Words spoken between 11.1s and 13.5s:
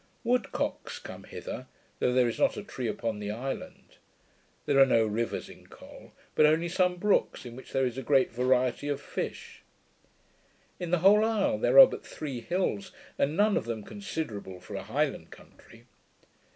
isle there are but three hills, and